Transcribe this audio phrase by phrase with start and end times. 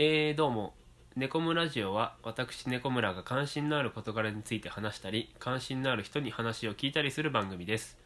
[0.00, 0.74] えー、どうも。
[1.16, 7.98] 猫村ラジオは私猫村が関心のある事柄について話したり関心のある人に話を聞いたりする番組です。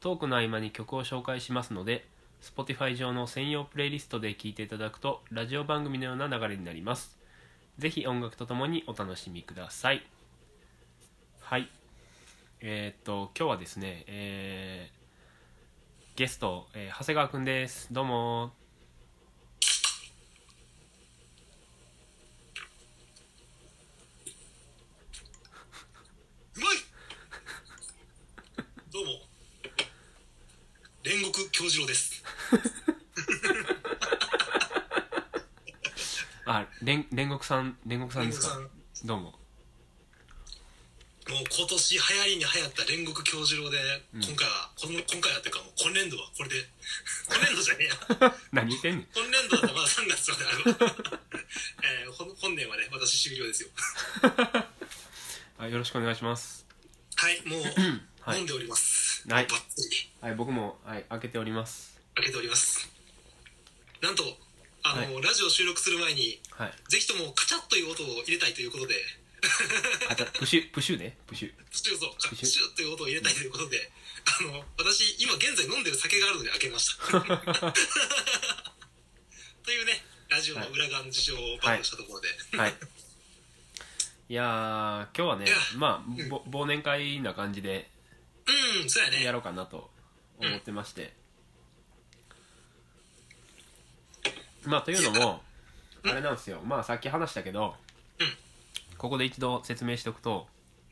[0.00, 2.06] トークの合間に曲を紹介しますので
[2.40, 7.18] Spotify 上の専用プレイリストで聴いていただくとラジオ番組のような流れになります。
[7.76, 10.02] ぜひ音楽とともにお楽しみください。
[11.40, 11.68] はい。
[12.62, 17.92] えー、っと今日はですねえー、ゲスト、えー長谷川くんです。
[17.92, 18.52] どうも
[26.56, 26.76] うまい
[28.92, 29.10] どうも
[31.04, 32.24] 煉獄京次郎です。
[36.46, 38.58] あ煉煉獄さん煉獄さんですか？
[39.04, 39.24] どうも。
[41.28, 43.76] もう今年流行りに流行った煉獄京次郎で、
[44.14, 44.24] うん。
[44.24, 46.56] 今回はこの今回はっていうかもう今年度はこれで
[47.28, 47.94] 今年度じゃねえや。
[48.52, 49.08] 何言ってんねん。
[49.14, 50.64] 今年度だったらまだ3月まである、
[51.84, 53.68] えー、本本年はね私終了ですよ。
[55.58, 56.64] あよろしくお願いします。
[57.16, 57.62] はいもう、
[58.24, 58.38] はい。
[58.38, 59.28] 飲んでおります。
[59.28, 59.46] はい。
[59.46, 61.98] バッツリはい僕もはい開けております。
[62.14, 62.88] 開けております。
[64.02, 64.22] なんと
[64.82, 66.72] あの、ラジオ収録する前にはい。
[66.88, 68.94] ぜひともカチャッという音を入れたいということで。
[70.10, 71.16] あじゃあ プシュプシュね。
[71.26, 71.54] プシュ。
[71.70, 72.10] プシューそう。
[72.18, 72.46] カプシュ。
[72.46, 73.90] シューという音を入れたいということで、
[74.40, 77.06] あの私今現在飲んでる酒があるので開けました。
[79.64, 82.74] というねラジオの裏側の事情を暴露したところで、はい。
[84.28, 84.34] い。
[84.34, 85.56] やー今日はねいや。
[85.76, 87.90] まあぼ忘年会な感じで
[88.46, 89.24] うんそうやね。
[89.24, 89.90] やろうかなと
[90.40, 91.12] 思ってまして、
[94.64, 95.42] まあというのも
[96.04, 96.60] あれなんですよ。
[96.64, 97.74] まあさっき話したけど、
[98.18, 98.26] うん
[98.98, 100.46] ここで一度説明しておくと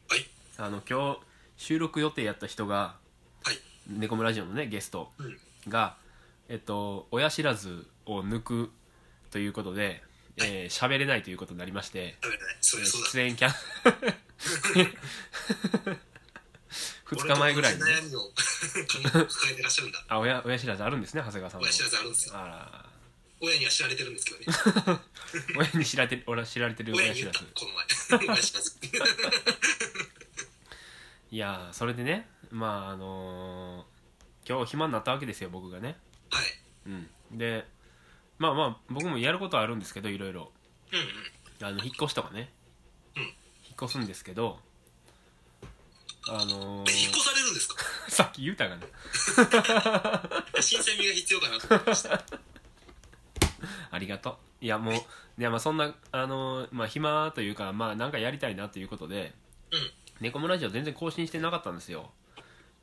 [0.09, 0.27] はい。
[0.57, 1.21] あの今日
[1.59, 2.97] 収録予定やった人が
[3.45, 3.59] はい。
[3.87, 5.37] 猫村ラジオのねゲストうん。
[5.69, 5.97] が
[6.49, 8.71] えっと親知らずを抜く
[9.31, 10.03] ということで
[10.39, 12.17] えー喋、れないということになりまして
[12.63, 13.53] 出演キャン
[17.11, 20.05] 2日前ぐらいに、ね、悩みを 抱えてらっしゃるんだ。
[20.09, 22.37] あ親親知らずあるんですね長谷川さんも親知らずあるんですよ。
[22.39, 22.87] あら。
[23.41, 24.47] 親には知られてるんですけどね。
[25.57, 27.39] 親に知られてる俺は知られてる親知らず。
[27.55, 27.73] この
[28.19, 28.27] 前。
[28.27, 28.77] 親知らず。
[31.31, 33.99] いやーそれでねまああのー
[34.49, 35.99] 今日暇になったわけですよ僕がね。
[36.31, 36.45] はい。
[36.87, 37.11] うん。
[37.39, 37.67] で
[38.39, 40.53] まあまあ僕もやることはあるんですけどいろいろ。
[40.93, 41.07] うんうん。
[41.67, 42.53] あの引っ越しとかね、
[43.17, 43.23] うん。
[43.23, 43.35] 引っ
[43.83, 44.61] 越すんですけど
[46.31, 47.85] あのえ引っー越されるんですか？
[48.09, 48.87] さっき言うたがな。
[50.61, 52.23] 新鮮味が必要かなと思いました。
[53.91, 54.65] ありがとう。
[54.65, 54.99] いやもうい
[55.39, 59.35] やまあそんなあのーまあ暇というかまあなんかやりたいなということで
[59.71, 59.93] うん。
[60.21, 62.13] 猫村ラジオ全然更新してなかったんですよ。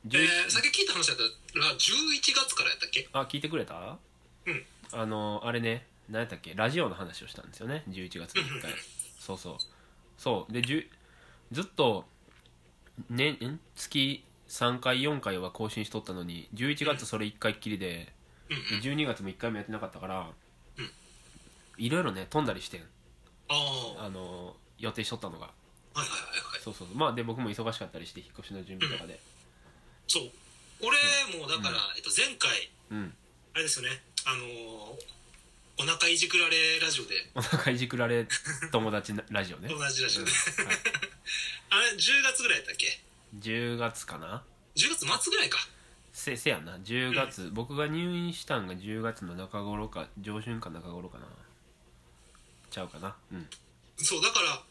[0.06, 3.08] え11ー、先聞いた話だったら11月からやったっけ？
[3.12, 3.98] あ聞いてくれた？
[4.46, 4.66] うん。
[4.92, 6.54] あのあれね何やったっけ？
[6.54, 7.84] ラジオの話をしたんですよね。
[7.88, 8.74] 11月に1回。
[9.20, 9.58] そうそう。
[10.16, 10.52] そう。
[10.52, 10.90] でじゅ
[11.52, 12.06] ずっと
[13.10, 13.60] 年ん？
[13.74, 18.12] 月3回4回は更新しとったのに11月それ1回っきりで
[18.48, 18.80] うんうん。
[18.82, 20.30] で12月も1回もやってなかったから
[20.78, 20.90] うん。
[21.78, 22.84] いろいろね飛んだりしてん。
[23.48, 25.46] あの予定しとったのが。
[25.46, 25.52] は
[25.94, 26.20] いはいはい
[26.52, 26.60] はい。
[26.62, 26.96] そうそうそう。
[26.96, 29.18] まあで僕も忙しかったりして引っ越しの準備とかで。
[30.08, 30.30] そう。
[30.80, 30.96] 俺
[31.40, 33.14] もだから、えっと、前回うん。
[33.54, 34.02] あれですよね。
[34.26, 35.16] あのー
[35.78, 37.14] お腹いじくられラジオで。
[37.34, 38.26] お腹いじくられ
[38.72, 39.68] 友達なラジオね。
[39.72, 40.30] 同じラジオで、
[41.70, 43.00] あれ10月ぐらいやったっけ
[43.38, 44.42] ？10月かな
[44.76, 45.58] ？10月末ぐらいか。
[46.12, 46.78] せせやんな。
[46.78, 51.26] 10月、僕が入院したんが10月の中頃か上旬か中頃かな。
[52.70, 53.16] ちゃうかな？
[53.32, 53.48] うん。
[53.98, 54.62] そうだから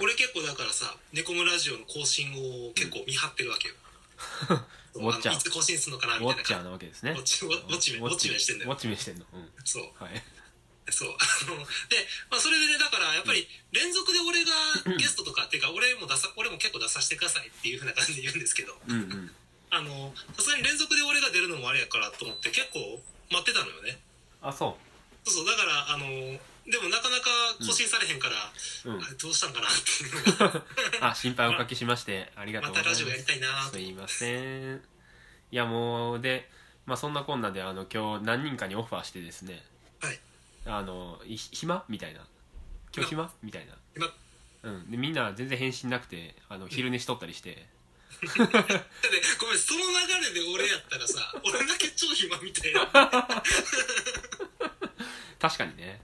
[0.00, 3.74] 俺結構だからさ「ネコムラジオ」の更新を結構見張ってるわけよ、
[4.94, 7.10] ウォッチャーいつ更新するのかなウみたいなォッチャーなわけですね。
[7.10, 8.70] ウォッチウォッチメンウォッチメンしてんだよ。
[8.70, 9.26] ウォッチメンしてんの。
[9.32, 9.50] うん。
[9.64, 10.02] そう。
[10.02, 10.22] はい
[10.90, 11.14] そう。
[11.14, 14.50] あので、まあ、それでねだからやっぱり連続で俺が
[14.98, 19.34] ゲストとかっていうか俺も出さ俺も結構出させてくださいっていうふうな感じで言うんですけどうんうん。
[19.70, 24.00] あのさすがに連続で俺が出るのもあれやからと思って結構待ってたのよね。
[24.42, 24.76] あそ
[25.24, 27.30] そうそうだからあのでもなかなか
[27.60, 28.34] 更新されへんから、
[28.84, 29.02] ううん。
[29.02, 30.64] あれどうしたんかなっていうのが
[31.10, 33.04] あ心配おかけしましてありがとうまたございます。
[33.04, 33.72] ラジオやりたいなと。
[33.72, 34.40] すいませ
[34.74, 34.82] ん。
[35.50, 36.50] いやもうで
[36.86, 39.64] まあそんなこんなであの今日何人かにオファーしてですね。
[40.00, 40.20] はい
[40.66, 42.20] あのい暇みたいな。
[42.94, 43.32] 今日暇？
[43.42, 43.74] みたいな。
[43.96, 44.06] 今
[44.62, 44.90] うん。
[44.90, 47.66] でみんな全然返信なくてあの昼寝しとったりして。
[48.22, 52.86] だってごめんその流れで俺やったらさ 俺だけ超暇みたいな。
[55.40, 56.02] 確かにね。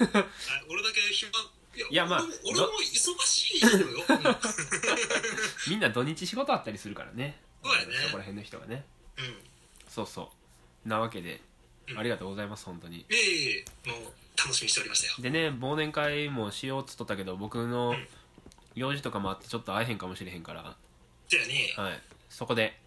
[0.00, 0.24] あ
[0.68, 1.30] 俺だけ暇。
[1.76, 7.40] いやいやまあ俺も俺も忙しいのよ、う んみんな土日仕事あったりするからね。
[7.62, 7.94] そうやね。
[8.06, 8.84] そこら辺の人がね。
[9.18, 9.36] うん。
[9.88, 10.32] そうそ
[10.84, 10.88] う。
[10.88, 11.40] なわけでうん
[11.96, 12.98] ありがとうございます本当に。
[12.98, 14.00] いえいえもう
[14.38, 15.14] 楽しみにしておりましたよ。
[15.20, 17.94] でね忘年会もしようっつっとったけど僕の
[18.74, 20.76] 用事とかもあってちょっと会えへんかもしれへんから。
[21.28, 21.74] じゃあね。
[21.76, 22.78] はい、そこで、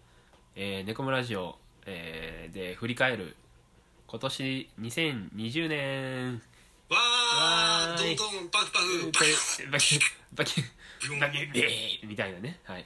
[0.56, 3.36] えー、ネコムラジオ、えーで振り返る
[4.06, 6.42] 今年2020年
[6.88, 9.98] わーどんどんパフパフパフバキ
[10.32, 10.62] バキ
[11.20, 12.84] バキビーみたいなね、はい、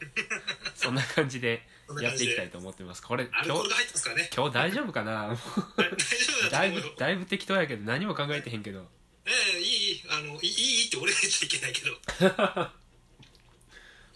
[0.74, 1.62] そんな感じで
[2.00, 3.02] やっていきたいと思ってます。
[3.02, 3.68] これ今日
[4.14, 4.30] ね。
[4.36, 5.28] 今日大丈夫かな？
[5.28, 5.36] も う
[5.78, 8.86] 大丈夫だだいぶだいぶ適当やけど何も考えてへんけど。
[9.26, 10.02] ええいいいい。
[10.10, 11.82] あのいいって俺が言っちゃいけないけ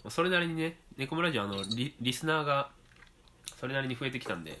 [0.03, 0.09] ど。
[0.11, 2.71] それなりにねネコムラジオあのリリスナーが
[3.59, 4.51] それなりに増えてきたんで。
[4.51, 4.59] ね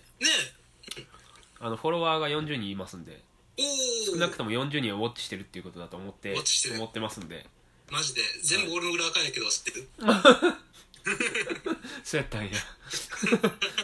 [1.59, 3.21] あのフォロワーが40人いますんで。
[3.57, 6.75] えおお少なくとも40人をウォッチしてるっていうことだと思ってウォッチしてる。
[6.75, 7.45] 思ってますんで。
[7.89, 8.21] マジで。
[8.41, 9.87] 全部俺の裏垢やけど知ってる？
[12.03, 12.51] そうやったんや。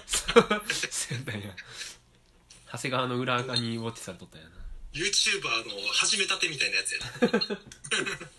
[0.08, 1.56] そうやったんや。
[2.72, 4.56] 長谷川の裏垢にウォッチされとったんやな。
[4.94, 7.10] YouTuber の始めたてみたいなやつやな。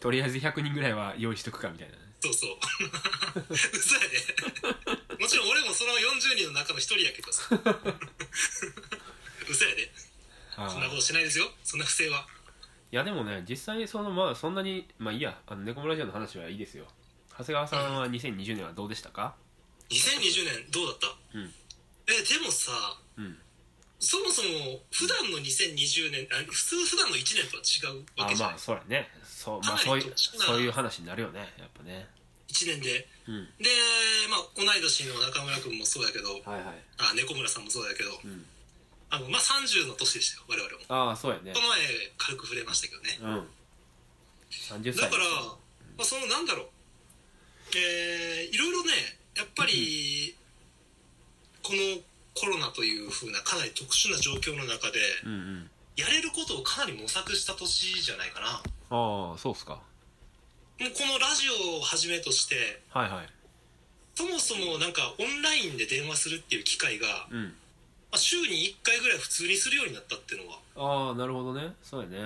[0.00, 2.02] とりあえず100人ぐらいは用意しとくかみたいなね。
[2.20, 2.58] そうそう。
[3.50, 4.18] 嘘やで。
[5.18, 7.48] もちろん俺もその40人の中の一人やけどさ。
[9.48, 9.92] 嘘やで。
[10.56, 11.50] そんなことしないですよ。
[11.64, 12.26] そんな不正は。
[12.90, 15.40] いやでもね実際そのまあそんなにまあいいや。
[15.46, 16.86] あのネコムラジオの話はいいですよ
[17.38, 19.34] 長谷川さんは2020年はどうでしたか
[19.90, 21.50] ？2020年どうだった、うん。
[22.06, 22.72] えでもさ
[23.16, 23.38] うん。
[23.98, 29.08] そもそも普段の2020年あ普通普段の1年とは違うわあけじゃん、まあそうやね。
[29.24, 32.08] そう,、まあ、そういうそういう話になるよねやっぱね。
[32.48, 33.08] 1年で。
[33.28, 33.46] うん。
[33.62, 33.70] で
[34.28, 36.84] まあ同い年の中村君もそうやけどはいはい。
[36.98, 38.44] あ猫村さんもそうやけど、ん。
[39.08, 40.84] あのまあ30の年でしたよ我々も。
[40.88, 41.52] ああそうやね。
[41.54, 41.80] この前
[42.18, 43.18] 軽く触れましたけどね。
[43.22, 43.48] うん。
[44.50, 45.24] 30歳だから、
[45.96, 46.68] まあ、そのなんだろう
[47.78, 48.92] えーいろいろね
[49.36, 50.36] やっぱり、
[51.62, 52.00] この
[52.34, 55.70] コロナというふうなかなり特殊な状況の中でうんうん。
[55.96, 58.46] やれることをかなり模索した年じゃないかな。
[58.90, 59.74] ああそうっすか。
[60.80, 63.28] もうこのラジオをはじめとしてはいはい。
[64.14, 67.54] そもそもなんかオンラインで電話するっていう機会が、まうん。
[68.12, 70.58] あ、週に1回ぐらい普通にするようになったっていうのは。
[70.76, 71.74] ああなるほどね。
[71.82, 72.18] そうやね。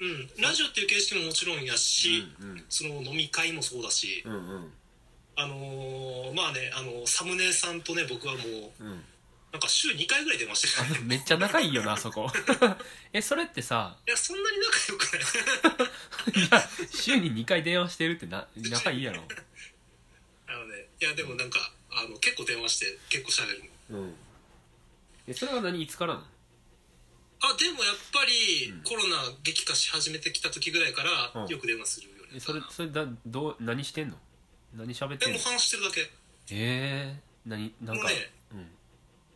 [0.00, 0.30] うん。
[0.42, 2.64] ラジオっていう形式ももちろんやし、うんうん。
[2.68, 4.72] その飲み会もそうだし、うんうん
[5.36, 8.40] あのーまあねあのサムネさんとね僕はも
[8.80, 9.04] ううん。
[9.52, 11.00] なんか週2回ぐらい電話してるから。
[11.00, 12.30] ねめっちゃ仲いいよなそこ。
[13.12, 16.40] えそれってさいやそんなに仲良くない。
[16.46, 19.22] いや週に2回電話してるってな仲いいやろ。
[20.48, 24.14] あのねいやでもなんかあの結構電話して結構喋るうん。
[25.26, 25.82] えそれは何？
[25.82, 26.26] いつからなの？
[27.40, 28.82] あでもやっぱり、うん。
[28.82, 31.48] コロナ激化し始めてきた時ぐらいから、うん。
[31.48, 32.60] よく電話するようになえったな。
[32.70, 34.18] それそれだどう何してんの？
[34.74, 35.38] 何喋ってんの？
[35.38, 36.00] でも話してるだけ。
[36.50, 37.74] ええー、何？
[37.80, 38.14] なんか、ね
[38.52, 38.66] うん。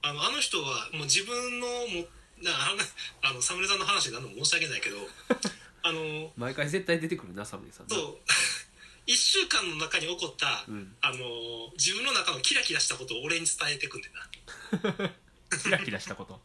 [0.02, 2.06] あのあの人はもう自分のも
[2.42, 4.96] なあのあのサムネさんの話になるのも申し訳ないけど
[5.82, 8.18] あの毎回絶対出てくるなサムネさんなそう。
[9.06, 10.96] 1週間の中に起こった、うん。
[11.00, 15.10] あの自分の中のキラキラしたことを俺に伝えてくんでな。
[15.62, 16.40] キラキラしたこと。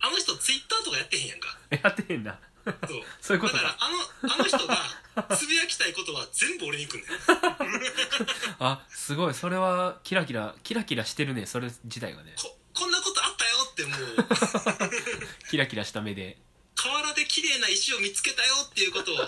[0.00, 1.58] あの人ツイッターとかやってへんやんか。
[1.70, 3.02] やってへんなそう。
[3.20, 3.62] そういうことだ。
[3.62, 3.90] からかあ
[4.28, 7.08] のあの人がつぶやきたいことは全部俺に来んねん
[8.60, 9.34] あすごい。
[9.34, 11.46] それはキラキラキラキラしてるね。
[11.46, 12.34] それ自体がね。
[12.36, 14.98] ここんなことあったよってもう。
[15.50, 16.38] キラキラした目で。
[16.74, 19.16] 河原で綺麗な石を見つけたよっていうことを。
[19.16, 19.22] で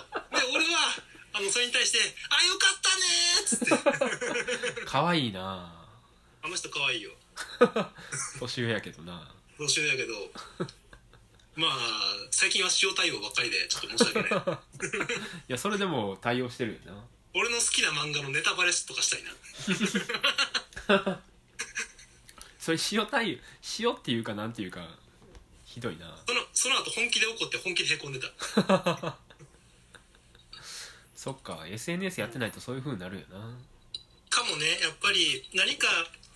[0.53, 0.95] 俺は
[1.33, 1.99] あのそれに対して
[2.31, 3.05] 「あよかったね」
[3.43, 4.85] っつって。
[4.87, 5.75] 可愛いな。
[6.43, 7.13] あの人可愛いよ。
[8.39, 9.35] 年上やけどな。
[9.61, 10.15] 募集やけど
[11.57, 11.71] まあ
[12.31, 14.59] 最近は塩対応ばっかりでちょっと申し訳ない。
[15.49, 17.05] いやそれでも対応してるよな。
[17.35, 21.21] 俺の好きな漫画のネタバレとかしたいな。
[22.59, 23.39] それ塩対応
[23.81, 24.89] 塩っていうかなんていうか
[25.65, 26.23] ひどいな。
[26.27, 28.29] そのその後本気で怒って本気でへこんでた。
[31.15, 33.57] そっか SNS やってないとそういう風になるよな。
[34.31, 35.87] かもねやっぱり何か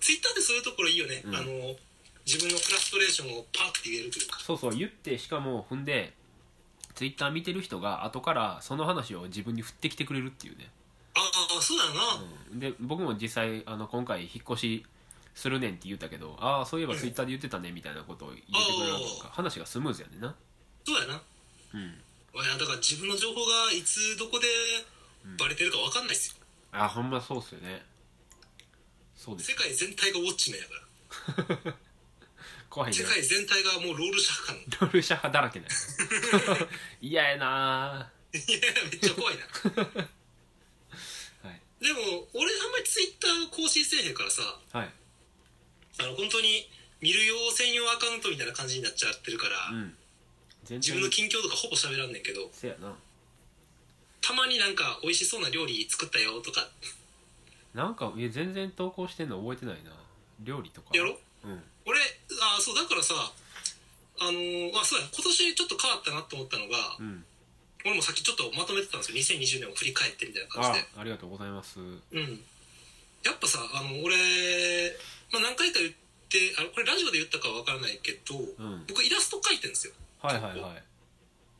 [0.01, 1.37] ツイッターでそういうところいいよね、うん。
[1.37, 1.77] あの
[2.27, 4.39] 自分のフラストレーションをパッて言えるというか。
[4.41, 6.15] そうそう言ってしかも踏んで
[6.95, 10.71] ツイッター見てる人が後からその話を自分に振ってきてくれるっていうね、
[11.15, 11.21] あ
[11.59, 12.01] あそうだよな、
[12.53, 14.87] うん、で僕も実際あの今回引っ越し
[15.35, 20.35] するねんって言ったけどああそういえばツイッターで言ってたねみたいなことを言ってくれるとか話がスムーズやねんな。
[20.87, 21.23] そうやな。
[21.75, 21.81] うん。
[21.81, 21.85] い
[22.47, 24.47] やだから自分の情報がいつどこで
[25.39, 26.37] バレてるか分かんないっすよ、
[26.73, 27.83] あほんまそうっすよね。
[29.17, 29.53] そうです。
[29.53, 30.67] 世界全体がウォッチメンや
[31.55, 31.75] から
[32.75, 32.97] 怖いね。
[32.99, 34.59] 世界全体がもうロールシャッカの。
[34.59, 36.69] ロールシャ派だらけだよ
[37.01, 38.43] 嫌やないや
[38.91, 39.45] めっちゃ怖いな。
[41.49, 41.63] はい。
[41.81, 44.93] でも俺あんまりツイッター更新せえへんからさはい。
[46.01, 46.69] あの本当に
[47.01, 49.97] 見る用専用アカウントみたいな感じになっちゃってるから、うん。
[50.65, 52.99] 全自分の近況とかほぼ喋らんねんけどせやな。
[54.21, 56.69] たまになんか美味しそうな料理作ったよとか。
[57.73, 59.93] なんかいや全然投稿してんの覚えてないな。
[60.41, 60.89] 料理とか。
[60.93, 61.21] やろ？
[61.45, 62.01] うん俺
[62.41, 63.15] あそうだからさ
[64.21, 67.25] あのーまあそうや今年ちょっと変わったなと思ったのが、うん。
[67.85, 70.87] 俺もさっきちょっとまとめてたんですよ2020年を振り返ってみたいな感あじで。
[70.97, 71.79] ありがとうございます。
[71.79, 72.41] うん。
[73.25, 74.17] やっぱさあの俺、
[75.33, 79.93] まあ、何回か言ってあこれラジオで言ったかは分からないけど、ん僕イラスト描いてるんですよ。
[80.23, 80.83] はいはいはい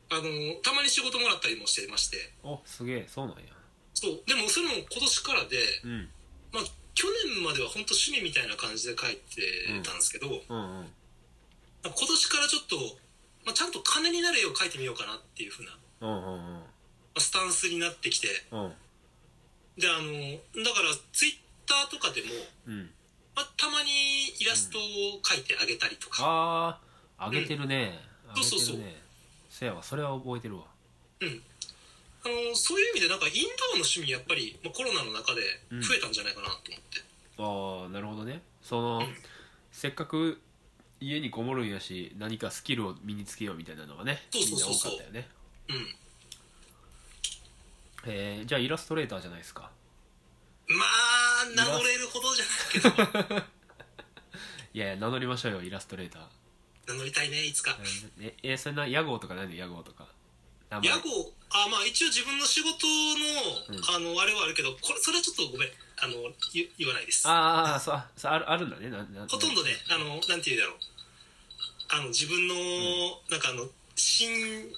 [0.07, 0.21] あの
[0.61, 2.17] たまに仕事もらったりもしてまして。
[2.43, 3.53] おすげえそうなんや。
[3.93, 4.21] そう。
[4.27, 6.09] でもそれも今年からで、うん。
[6.53, 6.63] まあ、
[6.95, 9.43] 去年までは本当趣味みたいな感じで描いて
[9.83, 10.87] たんですけど、うんうん。
[11.83, 12.75] 今年からちょっと、
[13.45, 16.63] まあ、ちゃんと金になる絵を描いてみようかなっていう風な、まうんうんうん。
[17.15, 18.73] あスタンスになってきてうん。
[19.77, 21.33] であのだからツイッ
[21.67, 22.27] ターとかでも、
[22.67, 22.89] うん。
[23.35, 23.91] まあ、たまに
[24.39, 24.81] イラストを
[25.21, 26.79] 描いてあげたりとか、あ
[27.17, 27.99] ああげてるね、
[28.35, 28.77] そうそうそう。
[29.49, 30.63] せやわそれは覚えてるわ。
[31.19, 31.41] うん
[32.25, 33.37] あのそういう意味でなんかインド
[33.75, 37.05] アの趣味やっぱり、まあ、コロナの中で増えたんじゃないかなと思って、
[37.37, 38.41] ああなるほどね。
[38.61, 39.15] その、ん。
[39.71, 40.41] せっかく
[40.99, 44.91] 家にこもるんやし何かスキルを身につけようみたいなのがねそうそうそうそう。
[44.93, 45.27] みんな多かったよね。
[45.69, 45.95] うん。
[48.07, 49.69] えー、じゃあイラストレーターじゃないですか。
[50.67, 50.83] ま
[51.43, 52.45] あ名乗れるほどじゃ
[52.89, 53.35] ないけど。
[54.73, 56.21] いやいや名乗りましょうよイラストレーター。
[56.87, 57.77] 名乗りたいねいつか。
[58.19, 60.07] ええそんな屋号とか何屋号とか
[60.69, 60.89] 名前。
[60.89, 63.95] 屋号あまあ一応自分の仕事の、うん。
[63.95, 65.69] あのあれはあるけどこれそれはちょっとごめん。
[65.97, 66.13] あの
[66.53, 67.27] 言言わないです。
[67.27, 68.89] ああそうあそうあるあるんだね。
[68.89, 70.75] ななほとんどねあのなんて言うだろう。
[71.87, 72.55] あの自分の、
[73.29, 74.27] なんかあの新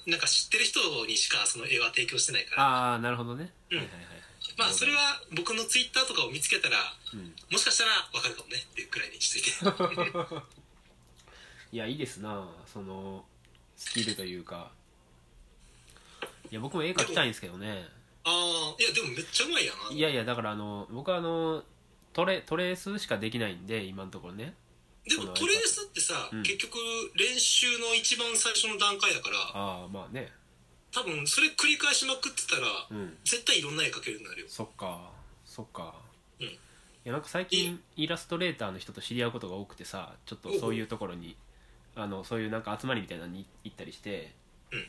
[0.06, 2.62] なんか知ってる人にしかその絵は提供してないから。
[2.62, 3.78] ああなるほどね、うん。
[3.78, 4.08] はいはいはい
[4.56, 4.98] まあそれは
[5.34, 6.76] 僕のツイッターとかを見つけたら
[7.14, 7.34] うん。
[7.50, 10.12] もしかしたら分かるかもねっていうくらいにしといて。
[11.72, 12.48] いやいいですな。
[12.72, 13.24] その
[13.76, 14.70] スキルというか
[16.50, 17.86] いや僕も絵描きたいんですけどね。
[18.24, 19.94] ああいやでもめっちゃうまいやな。
[19.94, 21.62] いやいやだからあの僕はあの
[22.12, 24.54] トレトレースしかできないんで今のところね。
[25.06, 26.42] でもトレースってさ、うん。
[26.42, 26.76] 結局
[27.16, 30.30] 練習の一番最初の段階だからああまあね。
[30.92, 33.16] 多分それ繰り返しまくってたら、うん。
[33.24, 34.18] 絶対いろんな絵描けるよ。
[34.18, 35.10] うになるよそっか
[35.44, 35.94] そっか。
[36.40, 36.46] うん。
[36.46, 36.58] い
[37.04, 41.36] やなんか最近イラストレーターの人と知り合うことが多くてさちょっとそういうところに
[41.94, 44.34] あのそういうなんか集まりみたいなのに行ったりして、
[44.72, 44.86] うん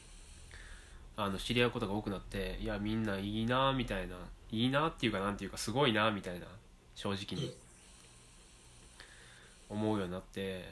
[1.21, 4.15] あの知り合うことが多くなっていやみんないいなみたいな
[4.51, 6.45] いいなっていうかなんていうかすごいなみたいな
[6.95, 7.53] 正直に
[9.69, 10.65] 思うようになって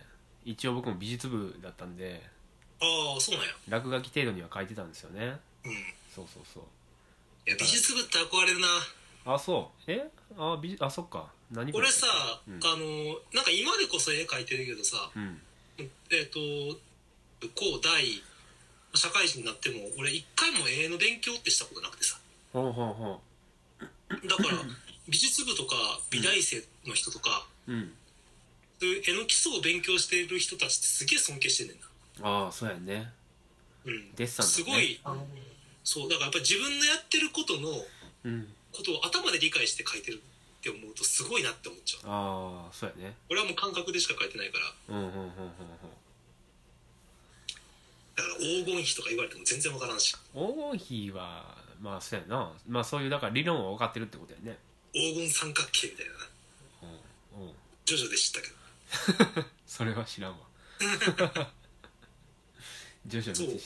[0.45, 2.21] 一応僕も美術部だったんで
[2.79, 3.53] ああそうなんや。
[3.69, 5.39] 落書き程度には書いてたんですよね。
[5.65, 5.71] うん。
[5.71, 5.75] い
[6.13, 7.49] そうそうそう。
[7.49, 8.67] や美術部って憧れるな。
[9.33, 9.91] あそう。
[9.91, 10.07] え？
[10.37, 11.27] あ美術あそっか。
[11.51, 12.05] 何部俺さ、
[12.47, 12.59] うん。
[12.63, 15.41] あのなんか今でこそ絵描いてるけどさうん。
[15.79, 16.39] えっ、と
[17.55, 18.03] 高大
[18.93, 22.17] 社会人になっても俺一回も絵の勉強ってしたことなくてさ。
[22.53, 23.21] ほうほうほ
[24.09, 24.49] だから
[25.07, 25.75] 美術部とか
[26.09, 27.91] 美大生の人とか、ううん。
[28.79, 32.43] そういう絵の基礎を勉強してる人たちってすげえ尊敬してんねんな。
[32.45, 33.11] ああそうやんね。
[33.85, 34.15] うん。
[34.15, 34.51] デッサンね。
[34.51, 34.99] すごい
[35.83, 37.69] そうだからやっぱり自分のやってることの
[38.25, 38.47] うん。
[38.73, 42.11] ことを頭で理解して書いてるって思うとすごいなって思っちゃう。
[42.11, 43.15] ああそうやね。
[43.29, 44.95] 俺はもう感覚でしか書いてないから。
[44.95, 45.31] うんうんうんうんうん
[48.17, 50.15] だから黄金比とか言われても全然わからんし。
[50.33, 52.51] 黄金比はまあそうやな。
[52.67, 54.57] まあそういうだから理論は分かってるってことやね。
[54.93, 56.19] 黄金三角形みたいなな。
[57.37, 57.53] うんうん。
[57.85, 58.47] ジョジョで知ったけ
[59.43, 59.45] ど。
[59.67, 60.37] それは知らんわ。
[63.05, 63.47] 徐々の知識。
[63.51, 63.61] はい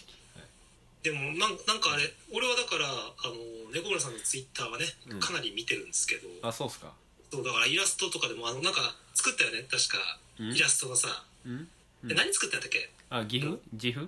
[1.01, 2.91] でもなんなんかあれ俺はだからあ
[3.27, 3.33] の
[3.73, 5.19] 猫村さんのツイッターはねうん。
[5.19, 6.93] かなり見てるんですけど、あそうっすか。
[7.31, 9.63] そうだからイラストとかでもあのなんか作ったよね。
[9.71, 10.55] 確かうん。
[10.55, 11.67] イラストのさ、うん。
[12.07, 12.91] え何作ったんだっけ？
[13.09, 13.57] あ岐阜？
[13.79, 14.07] 岐阜？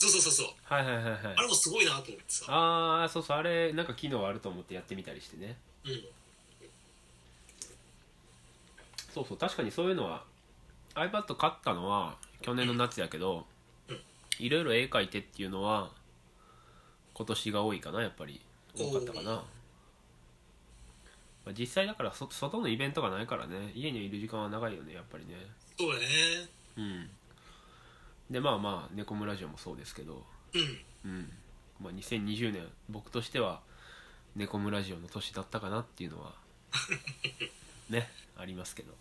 [0.00, 0.46] そうそうそうそう。
[0.64, 1.18] はいはいはいはい。
[1.36, 2.46] あれもすごいなと思ってさ。
[2.48, 5.58] ああそうそうあれなんか機能あると思ってやってみたりしてね。
[5.84, 6.04] うん。
[9.12, 10.24] そうそう確かにそういうのは
[10.94, 13.44] iPad 買ったのは去年の夏やけど
[13.88, 14.00] うん。
[14.38, 15.90] いろいろ絵描いてっていうのは
[17.12, 18.40] 今年が多いかなやっぱり。
[18.74, 19.42] 多かったかな、ま
[21.48, 23.72] あ、実際だからそ外のイベントがないからね。
[23.74, 25.34] 家にいる時間は長いよねやっぱりね。
[25.78, 26.06] そうだね。
[26.78, 27.10] うん
[28.30, 30.22] でまあまあ猫村ラジオもそうですけど。
[30.54, 31.10] うん。
[31.10, 31.32] うん。
[31.82, 33.60] まあ2020年僕としては
[34.36, 36.34] 猫村ラジオの年だったかなっていうのは
[37.90, 38.94] ねありますけど。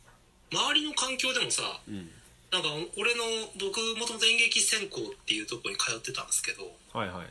[0.52, 2.12] 周りの環境でもさうん。
[2.52, 3.24] なんか俺の
[3.60, 6.76] 僕もともと演劇専攻っていうところに通ってたんですけど。
[6.92, 7.28] はいはい。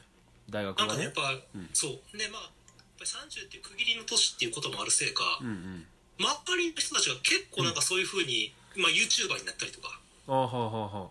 [0.49, 0.88] 大学がね。
[0.88, 1.71] なんかねやっぱ、うん。
[1.73, 2.17] そう。
[2.17, 2.50] でまあやっ
[2.99, 5.87] ぱり30っていう区切りの年っていうこともあるせいか、うんうん。
[6.21, 11.11] 周りの人たちが結構なんかそういうふうに、まあ YouTuber になったりとか、ああはあはあは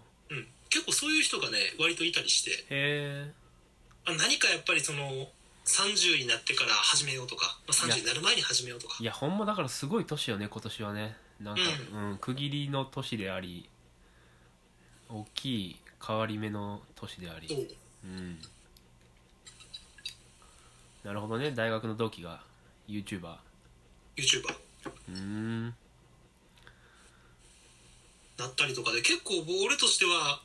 [0.69, 3.31] 結構そういう人がね割といたりしてへえ
[4.05, 5.27] あ何かやっぱりその
[5.67, 8.95] 30になってから始めようとか、まあ、30になる前に始めようとか。
[8.99, 11.17] いやほんまだからすごい年よね今年はね。
[11.41, 11.61] なんか、
[11.93, 12.17] うん。
[12.19, 13.69] 区切りの年であり
[15.09, 17.47] 大きい変わり目の年であり。
[17.49, 17.67] そう。
[18.05, 18.39] うん。
[21.03, 22.41] なるほどね大学の同期が
[22.87, 23.35] YouTuber
[24.17, 24.55] YouTuber
[25.09, 25.75] うーん。
[28.37, 29.33] なったりとかで結構
[29.65, 30.41] 俺としては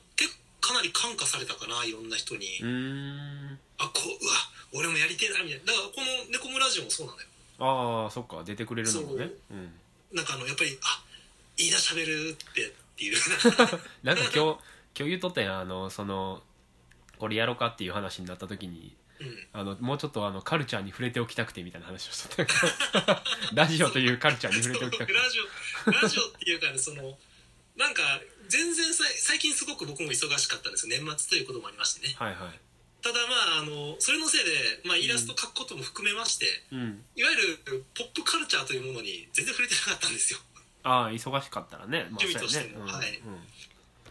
[0.62, 2.46] かなり感化されたかないろんな人に、
[3.78, 4.34] あこううわ
[4.72, 5.66] 俺もやりてえなみたいな。
[5.66, 7.26] だからこの「猫村ラジオ」もそうなのよ。
[7.58, 9.26] ああそっか出てくれるのもね。
[9.26, 9.58] そう。
[9.58, 9.72] うん。
[10.14, 11.02] なんかあのやっぱりあ
[11.58, 13.18] いいな喋るってっていう。
[14.02, 14.58] なんか今日今
[14.94, 15.60] 日言っとったやん。
[15.60, 16.42] あのその
[17.18, 18.94] これやろうかっていう話になった時に。
[19.20, 19.48] うん。
[19.52, 22.54] あのもうちょっとあのカルチャーに触れておきたくてみたいな話をしとった。
[23.10, 25.12] や んラジオというカルチャーに触れておきたくて。
[25.12, 27.18] ラジオラジオっていうかねその
[27.76, 30.96] なんか全然さい最近すごく僕も忙しかったんですよ。
[30.96, 32.14] 年末ということもありましてね。
[32.16, 32.60] はいはい。
[33.02, 34.50] ただまああのそれのせいで、
[34.84, 37.04] まあ、イラスト描くことも含めまして、うん。
[37.16, 40.38] いわゆるポップカルチャーというものに全然触れてなかったんですよ。
[40.84, 42.06] ああ忙しかったらね。
[42.10, 42.86] まあ趣味としても。
[42.86, 43.18] はい。
[43.18, 43.38] うん。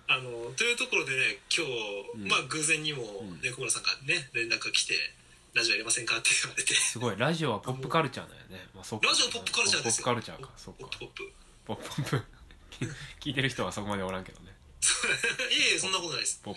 [0.07, 2.27] あのというところでね今日、うん。
[2.27, 3.39] まあ偶然にもん。
[3.41, 4.95] 猫村さんからね連絡が来て
[5.55, 6.73] 「ラジオやりませんか?」って言われて。
[6.75, 7.15] すごい。
[7.17, 10.05] ラジオはポップカルチャーだよね、まあ、ラジオポップカルチャーですよ。
[10.05, 10.51] ポップカルチャーか。
[10.57, 10.89] そうか。
[10.99, 11.31] ポップ。
[11.65, 12.40] ポップポップ
[13.19, 14.51] 聞いてる人はそこまでおらんけどね。
[15.51, 16.41] いえいえそんなことないです。
[16.41, 16.55] ただ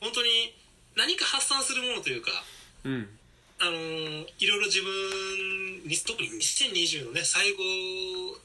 [0.00, 0.54] 本当に
[0.94, 2.30] 何か発散するものというか
[2.84, 3.18] うん。
[3.58, 7.62] あのーいろいろ自分に特に2020のね最後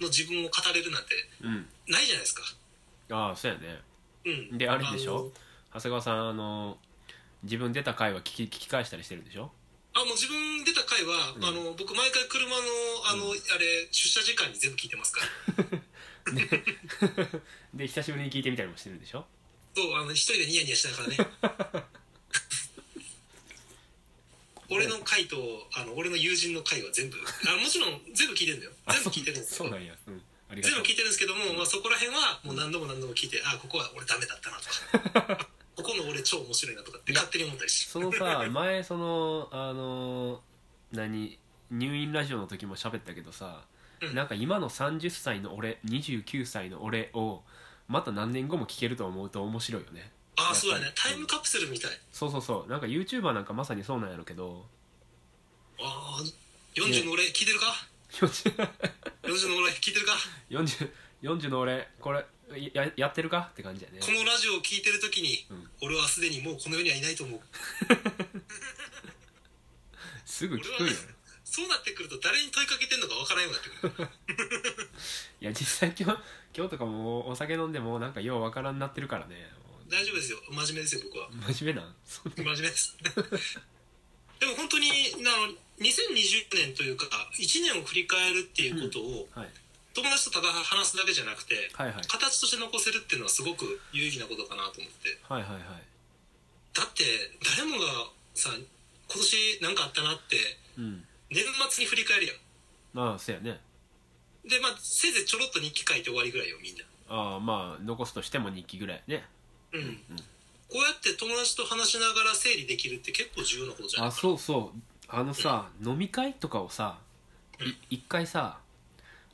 [0.01, 1.69] の自分を語れるなんてうん。
[1.87, 2.43] ないじゃないですか。
[3.11, 3.81] ああそうやね。
[4.25, 4.57] うん。
[4.57, 5.31] であれでしょ？
[5.73, 6.77] 長谷川さんあの
[7.43, 9.51] 自分出た回は聞き聞き返したりしてるんでしょ？
[9.93, 11.45] あもう自分出た回は、うん。
[11.45, 12.55] あの僕毎回車の
[13.05, 15.63] あの、あれ出社時間に全部聞いてますから
[17.73, 19.25] で久しぶりに聞いてみたりもしてるんでしょ？
[19.75, 21.17] そうあの一人でニヤニヤしながらね。
[24.71, 25.37] 俺の回と
[25.75, 27.17] あの俺の友人の回は全部
[27.47, 28.71] あもちろん全部聞いてるんだよ。
[28.85, 29.93] あ全部聞いてるんですそうなんや。
[30.07, 30.21] うん。
[30.49, 30.81] ありがとう。
[30.81, 34.69] 全部聞いてるんですけども、まあ、そこら辺はもう何度も何度も聞いてあここは俺ダメだったなと
[35.37, 35.47] か。
[35.75, 37.85] ここの俺超面白いなとかって勝手に思ったりし。
[37.85, 40.41] てそのさ前そのあの
[40.91, 41.37] 何
[41.69, 43.74] 入院ラジオの時も喋ったけどさ、うん
[44.13, 47.41] なんか今の30歳の俺29歳の俺を
[47.87, 50.11] また何年後も聞けると思うと面白いよね。
[50.37, 50.91] ああそうだね。
[50.95, 51.91] タイムカプセルみたい。
[52.11, 52.69] そうそうそう。
[52.69, 54.65] なんか YouTuber なんかまさにそうなんやろうけど。
[55.79, 56.23] ああ
[56.75, 57.65] 40の俺聞いてるか
[58.11, 58.53] ？40
[59.23, 60.13] 40の俺聞いてるか
[60.49, 60.89] ？40,
[61.23, 62.25] 40の俺これ
[62.73, 63.49] ややってるか？
[63.51, 63.99] って感じやね。
[64.01, 65.67] このラジオを聞いてる時に、うん。
[65.83, 67.39] 俺はすでにもうこの世にはいないと思う。
[70.25, 70.89] すぐ聞くよ
[71.55, 74.89] そうなってくると誰に問いかけてんのかわからんようになってくる。
[75.39, 76.19] いや実際今日
[76.53, 79.49] 今日とかもお酒飲んでもなんかようわからんなってるからね。
[79.87, 80.43] 大丈夫ですよ。
[80.49, 81.29] 真面目ですよ僕は。
[81.53, 81.95] 真面目なん？
[82.35, 82.97] 真面目です。
[84.39, 87.05] でも本当にあの2020年というか
[87.39, 89.49] 1年を振り返るっていうことを、はい。
[89.93, 92.05] 友達とただ話すだけじゃなくて、はいはい。
[92.05, 95.17] 形として残せるっていうのはすごく有意義なことかなと思って。
[95.23, 95.63] はいはいはい。
[96.73, 97.03] だって
[97.57, 98.49] 誰もがさ
[99.07, 102.35] 今年何かあったなってうん年末に振り返るやん。
[102.93, 103.59] まあそうやね。
[104.47, 106.83] でまあせいぜいちょろっと日記書いて終わりぐらいよみんな。
[107.07, 109.23] ああまあ残すとしても日記ぐらいね。
[109.73, 109.97] うん、
[110.69, 114.79] こうやって友達と話しながら整理できるって結構重要なことじゃないあそうそう。
[115.07, 116.97] あのさ、飲み会とかをさ
[117.59, 118.57] い一回さ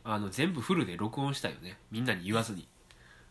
[0.04, 1.78] あの全部フルで録音したよね。
[1.92, 2.68] みんなに言わずに。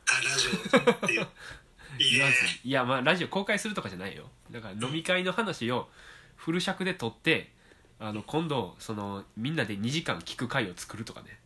[0.06, 0.48] あラジ
[0.92, 1.26] オっていう。
[1.98, 2.70] 言わずに。
[2.70, 4.30] いやまあラジオ公開するとかじゃないよ。
[4.50, 5.88] だから飲み会の話を
[6.36, 7.52] フル尺で撮って
[8.00, 11.38] あの今度そのみんなで2時間聞く会を作るとかね。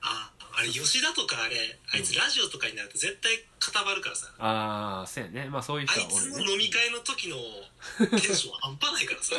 [0.00, 4.28] ああれ吉田とかあれあいつラジオとかになると絶対固まるからさ。
[4.38, 5.48] ああそうやね。
[5.50, 6.44] まあそういうあいつ人はおるね。
[6.46, 7.36] の飲み会の時の
[8.08, 9.34] テンション半端ないからさ。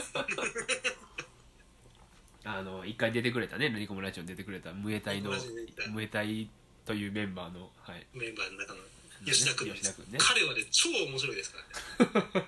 [2.46, 5.88] あの一回出てくれたねルニコムラジオに出てくれたムエタイのムエタイに出てきた。
[5.90, 6.50] ムエタイ
[6.86, 8.06] というメンバーのはい。
[8.14, 8.80] メンバーの中の
[9.26, 9.74] 吉田君。
[9.74, 10.20] 吉田君ね。
[10.22, 11.58] 彼はね超面白いですか
[12.00, 12.46] らね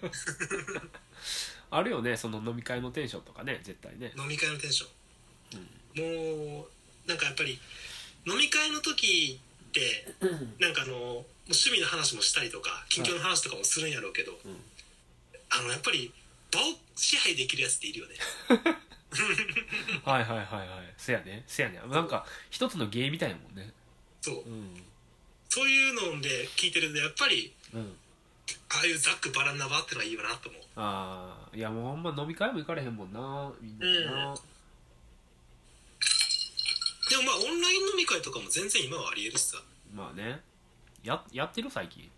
[1.72, 4.14] あるよねその飲み会のテンションとかね絶対ね。
[4.18, 4.88] 飲み会のテンショ
[5.98, 7.58] ン、もうなんかやっぱり
[8.28, 10.06] 飲み会の時って
[10.60, 14.36] なんかあの趣味の話もしたりとか近況の話とかもするんやろうけど、ん。
[15.50, 16.14] あのやっぱり
[16.52, 16.64] 場を
[16.96, 18.16] 支配できるやつっているよね。
[20.06, 20.94] はいはいはいはい。
[20.98, 21.44] せやね。
[21.48, 21.82] せやね。
[21.90, 23.74] なんか一つの芸みたいやもんね。
[24.22, 24.44] そう。
[24.44, 24.84] うん。
[25.50, 27.98] そういうので聞いてるとやっぱりうん
[28.70, 28.86] ああ。
[28.86, 33.52] いうざっくばらんな場ってのはいいよなと思うああいやもうほんま飲み会も行かれへんもんな。
[33.62, 34.36] みんなでな、
[37.10, 39.58] でもまあオンライン飲み会とかも全然今はありえるしさ
[39.94, 40.42] まあね。
[41.04, 42.10] ややってる最近？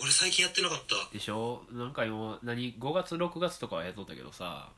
[0.00, 1.12] 俺最近やってなかった。
[1.12, 1.62] でしょ？
[1.72, 4.70] なんか今何5月6月とかはやっとったけどさ、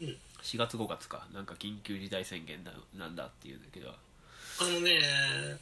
[0.00, 0.16] うん。
[0.42, 1.26] 4月5月か。
[1.32, 3.88] なんか緊急事態宣言だなんだっていうんだけど。
[3.88, 3.94] あ
[4.64, 5.00] のね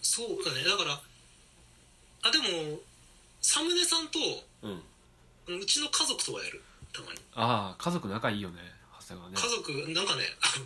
[0.02, 0.64] そうだね。
[0.64, 1.00] だから
[2.24, 2.80] あでも
[3.42, 4.18] サムネさんと
[4.62, 4.82] うん。
[5.60, 6.62] うちの家族とはやる。
[6.92, 7.18] たまに。
[7.34, 8.60] ああ家族仲いいよね。
[9.00, 9.36] 長谷川ね。
[9.36, 10.64] 家族なんかねあの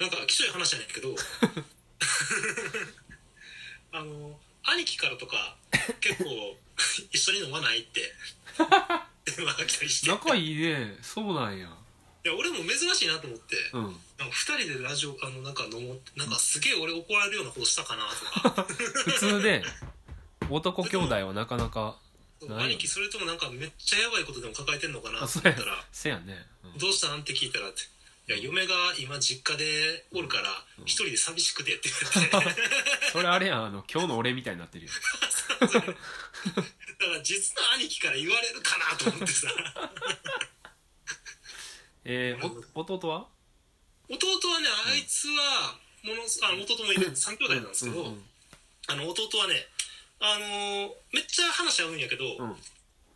[0.08, 1.14] なんかきしょい話じゃないけど
[3.92, 5.56] あの兄貴からとか
[6.00, 6.56] 結構
[7.12, 8.14] 一緒に飲まないって
[9.24, 10.06] 電話が来たりして。
[10.06, 10.96] い仲いいね。
[11.02, 11.68] そうなんや。
[12.22, 13.82] や俺も珍しいなと思って、うん。
[13.82, 18.06] なんか2人でラジオあのなんか飲もうってなんかすげえ俺怒られるようなことしたかな
[18.44, 18.62] とか。
[18.64, 19.64] 普通で
[20.50, 21.96] 男兄弟はなかなか
[22.40, 25.56] 兄貴それともなんかめっちゃやばいことでも抱えてんのかなと思ったら
[25.92, 26.78] せやね、うん。
[26.78, 27.82] どうしたんって聞いたらって
[28.28, 30.44] いや嫁が今実家でおるから
[30.84, 31.88] 一人で寂しくてって
[32.30, 32.60] 言われて。
[33.12, 34.92] それあれやんあの今日の俺みたいになってるよ。
[35.60, 35.84] だから
[37.22, 39.48] 実の兄貴から言われるかなと思ってさ。
[42.04, 43.26] えー、お弟は？
[44.08, 48.24] 弟はねあいつはものすあの弟もいる3兄弟なんですけど、うんうん。
[48.86, 49.66] あの弟はね
[50.20, 52.56] あのーめっちゃ話合うんやけど、うん。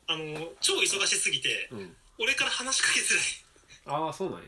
[0.06, 1.96] あのー超忙しすぎてうん。
[2.18, 4.04] 俺から話しかけづらい。
[4.06, 4.46] ああそうなんや。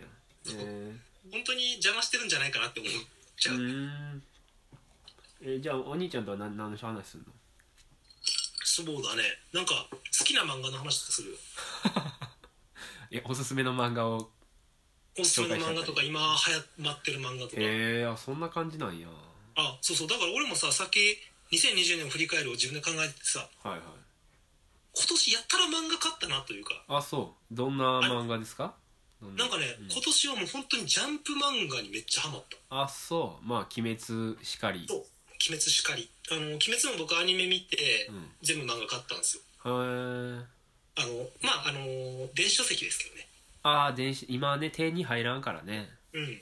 [0.55, 0.97] え
[1.33, 2.93] 本当に邪魔してるんじゃないかなって思っ
[3.37, 4.23] ちゃー、う、うーん。
[5.43, 7.27] えーじゃあお兄ちゃんとは何何の話すんの？
[8.65, 9.23] そうだね。
[9.53, 9.87] なんか
[10.19, 11.31] 好きな漫画の話とかする？
[11.33, 11.37] よ
[13.11, 14.31] えおすすめの漫画を
[15.19, 19.09] おすすめの漫画とか今流行まってる漫画とか、えー、あそんな感じなんや。
[19.57, 20.09] あそうそう。
[20.09, 20.99] だから俺もささっき
[21.53, 23.81] 2020年を振り返るを自分で考えててさはいはい。
[24.99, 26.83] 今年やったら漫画買ったなというか。
[26.89, 27.55] あそう。
[27.55, 28.75] どんな漫画ですか？
[29.21, 29.47] どな？
[29.47, 29.87] んかね、うん。
[29.91, 32.83] 今年はもう本当にジャンプ漫画にめっちゃハマった。
[32.83, 33.47] あそう。
[33.47, 34.87] まあ鬼滅しかり。
[34.89, 34.99] そう
[35.37, 38.31] 「鬼滅しかり」あの「鬼滅」も僕アニメ見て、うん。
[38.43, 39.43] 全部漫画買ったんですよ。
[39.67, 40.45] へー。
[40.99, 43.29] あのまああの電子書籍ですけどね。
[43.63, 45.91] ああ電子今はね手に入らんからね。
[46.15, 46.25] うん。
[46.25, 46.41] うん。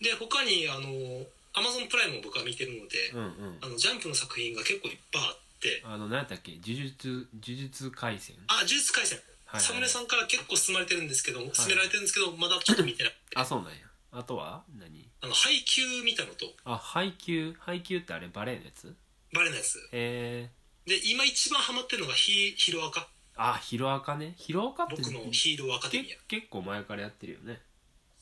[0.00, 3.58] で他にあのアマゾンプライムも僕は見てるので、うんうん。
[3.62, 5.82] あのジャンプの作品が結構いっぱいあって。
[5.84, 6.52] あの何やったっけ？
[6.52, 8.36] 呪術呪術廻戦？
[8.46, 9.16] あ呪術廻戦。
[9.16, 13.12] はいはいサムネさんから結構進まれてるんですけど進められてるんですけど、まだちょっと見てない。
[13.36, 13.78] あそうなんや。
[14.12, 14.64] あとは？
[14.76, 15.08] 何？
[15.22, 16.46] あの配給見たのと。
[16.64, 18.94] あ配給配給ってあれバレエのやつ？
[19.32, 19.78] バレのやつ。
[19.92, 23.08] えー、で今一番ハマってるのがヒヒロアカ。
[23.36, 24.34] あヒロアカね。
[24.36, 26.16] ヒロアカって僕のヒーローアカデミア。
[26.28, 27.60] け結構前からやってるよね。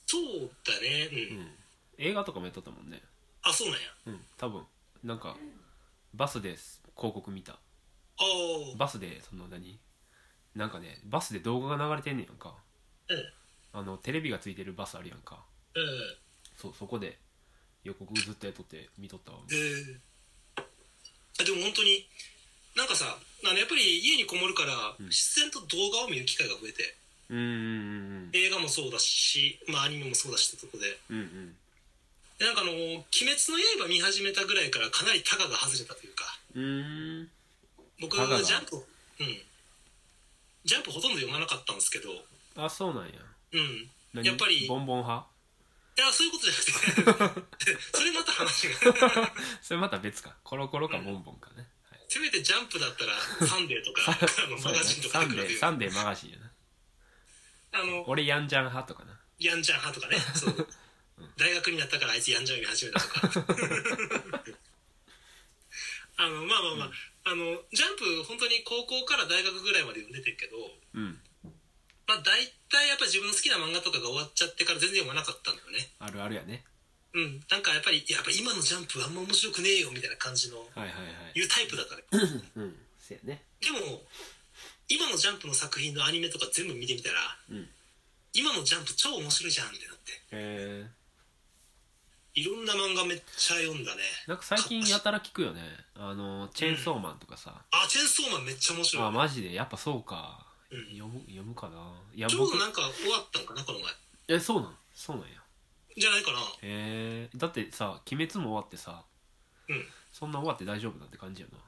[0.07, 0.23] そう
[0.65, 1.09] だね。
[1.11, 1.49] うん、うん。
[1.97, 3.01] 映画とかもやっとったもんね
[3.45, 3.87] あそうなんや。
[4.07, 4.63] うん多分。
[5.03, 5.37] なんか
[6.15, 7.53] バスです広告見た。
[7.53, 7.57] あ
[8.19, 9.79] あバスでその何？
[10.55, 12.55] なんかねバスで動画が流れてんねやんか。
[13.09, 13.25] うん
[13.77, 15.45] あのテレビがついてるバスあるやんか。
[15.75, 15.85] うん
[16.57, 17.19] そうそこで
[17.83, 19.39] 予告ずっとやっとって見とったわ。
[19.49, 19.57] で
[21.41, 22.07] あでも本当に
[22.77, 25.07] なんかさあのやっぱり家にこもるからうん。
[25.09, 26.97] 自然と動画を見る機会が増えて、
[27.31, 30.87] うんうん映画もそうだし、まあ、アニメもそうだしってとこで。
[31.11, 31.57] うんうんうん
[32.39, 33.07] でなんかあの「鬼滅
[33.49, 36.25] の刃」見始めたぐらいからかなりタガが外れたというか。
[36.55, 37.31] うーん。
[38.01, 39.43] 僕ジャンプうん。
[40.65, 42.11] ジャンプほとんど読まなかったんですけど。
[42.57, 43.13] あそうなんや。
[43.53, 43.91] うん。
[44.15, 44.27] 何？
[44.27, 44.67] やっぱり。
[44.67, 45.29] ボンボン派？
[45.97, 47.77] いやそういうことじゃなくて。
[47.95, 49.33] それまた話が。
[49.63, 50.37] それまた別か。
[50.43, 52.01] コロコロかボンボンかね、はい。
[52.09, 53.15] せめてジャンプだったら
[53.47, 54.11] 「サンデー」とか
[54.65, 56.51] マガジンとかサンデーサンデーマガジンやな。
[57.75, 59.21] あの俺ヤンジャン派とかな。
[59.39, 60.19] ヤンジャン派とかね。
[60.35, 60.69] そう
[61.37, 63.55] 大学になったからあいつヤンジャン読み始めたとか。
[66.17, 66.91] あのまあまあまあ、
[67.25, 70.57] あのジャンプ本当に高校から大学ぐらいまで読んでてんけど
[70.95, 71.21] うん。
[72.07, 75.91] まあ大体やっぱ自分の好きな漫画とかが終わっちゃってから全然読まなかったんだよね。
[75.99, 76.65] あるあるやね。
[77.15, 77.43] うん。
[77.51, 81.39] なんかやっぱりやっぱ今のジャンプあんま面白くねえよみたいな感じのはいはいはい。
[81.39, 82.03] いうタイプだから。
[82.21, 82.87] うん。
[83.01, 83.43] せやね。
[83.61, 84.07] でも
[84.89, 87.69] 今のジャンプの作品のアニメとか全部見てみたらうん。
[88.35, 90.23] 今のジャンプ超面白いじゃんってなって。
[90.33, 90.87] え
[92.35, 94.03] いろんな漫画めっちゃ読んだね。
[94.27, 95.61] ー、なんか最近やたら聞くよね。
[95.95, 99.07] あのチェーンソーマンとかさ、あチェンソーマンめっちゃ面白い。
[99.07, 99.55] あマジで？
[99.55, 100.99] やっぱそうか、うん。
[100.99, 101.95] 読む読むかな。
[102.13, 103.89] いやちょう僕どなんか終わったんかなこの前。
[104.29, 105.41] えそうなんそうなんや。
[105.97, 106.39] じゃないかな。
[106.41, 109.05] へえだってさ「鬼滅」も終わってさ
[109.69, 109.87] うん。
[110.13, 111.59] そんな終わって大丈夫なんて感じやな。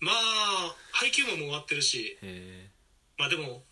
[0.00, 2.18] まあ配給ももう終わってるし。
[2.20, 2.68] へ
[3.16, 3.62] まあでも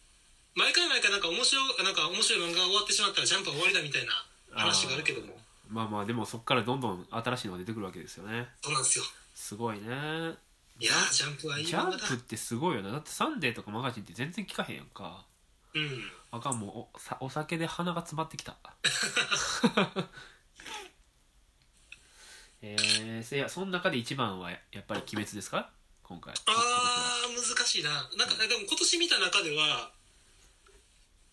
[0.54, 4.12] 毎回毎回なんか面白いなんか面白い漫画が終わってしまったらジャンプは終わりだみたいな
[4.56, 5.34] 話があるけども。
[5.36, 8.48] えまあまあでもそっからどんどん新しいのが出てくるわけですよね。
[8.62, 9.04] そうなんですよ。
[9.34, 9.84] すごいね。
[10.80, 12.90] いやージャンプはいいジャンプってすごいよな。
[12.90, 15.24] だってサンデーとかマガジンって全然聞かへんやんか。
[15.74, 16.10] うん。
[16.32, 18.56] あかんもうおさお酒で鼻が詰まってきた。
[22.62, 25.70] えー、せやその中で一番はやっぱり「鬼滅」ですか？
[26.02, 26.34] 今回。
[26.34, 27.90] あー難しいな。
[27.90, 29.92] なんかでも今年見た中では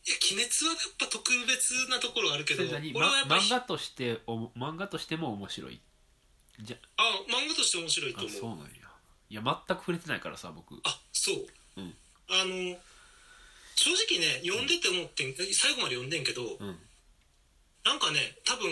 [0.04, 5.80] いや鬼滅はやっぱ特別なところあるけどそれ何、俺はやっぱ漫画としてお漫画としても面白い。
[6.62, 8.40] じゃあ漫画として面白いとあ思う。
[8.40, 8.66] そうなんや。
[9.30, 10.76] いや全く触れてないからさ僕。
[10.84, 11.46] あそう、
[11.78, 11.94] うん。
[12.30, 12.78] あの
[13.76, 16.80] 正直ね読んでて思ってん最後まで読んでんけど、うん。
[17.86, 18.70] なんかね多分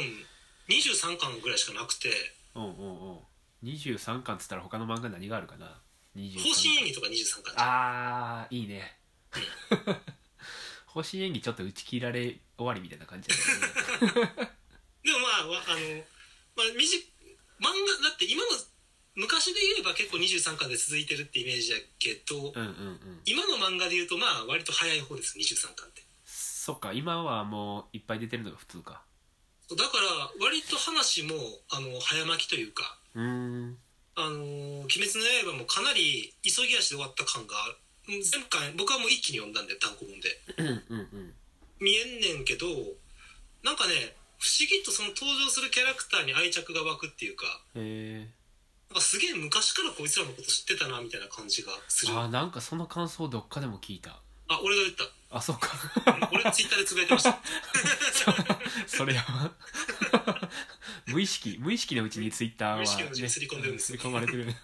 [0.69, 2.09] 23巻ぐらいしかなくて。
[2.55, 3.19] うんうんうん。
[3.63, 5.79] 23巻っつったら他の漫画何があるかな
[6.15, 8.97] ？23方針演技とか23巻あーいいね
[10.93, 16.03] 星演技ちょっと打ち切られ終わりみたいな感じでもまあわあの、
[16.55, 16.81] まあ、短
[17.59, 17.69] 漫
[18.01, 18.49] 画だって今の
[19.15, 23.21] 昔で言えば結構23巻で続いてるってイメージだけど、うんうんうん。
[23.25, 26.01] 今の漫画で言うとまあ割と早い方です23巻って。
[26.25, 29.03] そっか今はもういっぱい出てるのが普通か。
[29.69, 31.35] だから割と話も
[31.69, 33.21] あの早巻きというかう
[34.15, 37.55] あのー鬼滅の刃」もかなり急ぎ足で終わった感が
[38.09, 38.25] うん。
[38.25, 40.41] 前回僕はもう一気に読んだんで単行本で。
[40.57, 41.33] うんうんうん。
[41.79, 42.65] 見えんねんけど
[43.63, 47.45] なんかね不思議とその登場するキャラクターに愛着が湧くっていうか
[47.75, 52.13] なんかすげえ昔からこいつらのこと知ってたなみたいな感じがする。
[52.13, 54.19] あーなんかその感想どっかでも聞いた。
[54.47, 55.37] あ俺が言った。
[55.37, 55.69] あそうか。
[56.33, 57.39] うん俺ツイッターでつぶやいてました。
[58.87, 60.49] それやば。
[61.05, 63.99] 無意識無意識のうちにツイッターは、無意識のうちに刷り込んでるんですよ。
[63.99, 64.55] 刷り込まれてる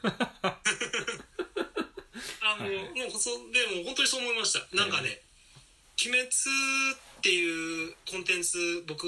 [2.55, 4.65] あの、はいもうそでも本当にそう思いました。
[4.75, 5.21] なんかね
[5.99, 9.07] 「鬼滅」っていうコンテンツ僕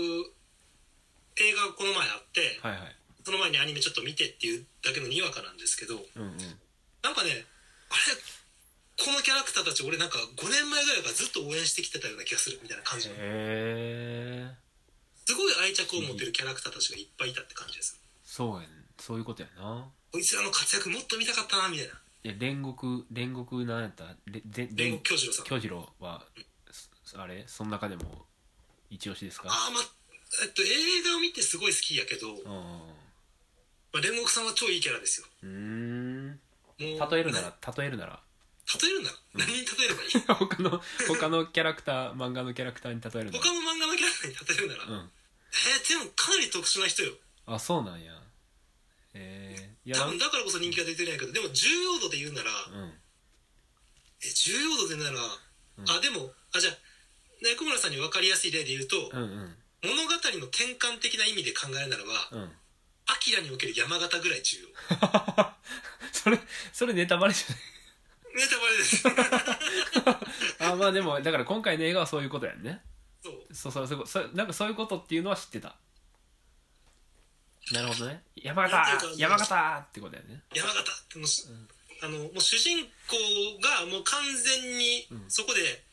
[1.38, 2.96] 映画がこの前あってはいはい。
[3.24, 6.38] その前にアニメちょっと見てっていうだけのにわかなんですけどうんうん。
[7.04, 7.46] なんかね
[7.90, 8.16] あれ
[9.00, 14.52] このキャラクターたち俺なんか5年前ぐらいからずっと応援してきてたような気がするみたいな感じへえ。
[15.26, 18.00] すごい愛着を持ってるキャラクターたちがいっぱいいたって感じです。
[18.24, 18.72] そうやん。
[18.98, 19.86] そういうことやな。
[20.12, 21.94] こいつらの活躍もっと見たかったなみたいな
[22.28, 25.46] いや煉獄煉獄なんやった煉獄京次郎さん。
[25.46, 26.26] 京次郎は
[27.06, 27.46] そあれ？
[27.48, 28.26] その中でも
[28.90, 29.48] 一押しですか？
[29.50, 29.80] ああま
[30.44, 30.66] えっと映
[31.10, 32.52] 画を見てすごい好きやけど、うま
[33.94, 35.28] あ、煉獄さんは超いいキャラですよ。
[35.48, 35.48] ん。
[35.48, 36.40] うん
[36.80, 38.20] 例えるなら例えるなら。
[38.84, 40.12] 例えるなら、何に例えればいい？
[40.28, 45.12] 他の他のキャラクター漫画のキャラクターに例えるなら他の漫画のキャラクターに例えるなら、うん。
[45.54, 47.14] えー、でもかなり特殊な人よ。
[47.46, 48.22] あそうなんや。
[49.14, 52.94] えー、いや多分だからこそ人気が出てるんやけどでも重要度で言うなら、うん。
[54.24, 55.90] え重要度でなら、うん。
[55.90, 56.74] あでもあじゃあ
[57.44, 59.56] 猫村さんに分かりやすい例で言うと、うんうん。
[59.84, 62.52] 物語の転換的な意味で考えるならばうん
[63.10, 64.68] 「アキラにおける山形ぐらい重要。
[66.12, 66.40] それ
[66.74, 68.36] それネタバレじゃない？
[68.36, 69.04] ネタバレです。
[70.64, 72.82] あまあでもだから今回の映画はそういうことやんね。
[73.24, 73.54] そう。
[73.54, 75.78] そうそうそうそうなんかそういうことっていうのは知ってた
[77.72, 78.22] なるほどね。
[78.36, 80.42] 山形山形ってことやね。
[80.56, 81.28] 山形ってもう,、
[82.06, 83.16] あのもう主人公
[83.62, 85.84] がもう完全にそこで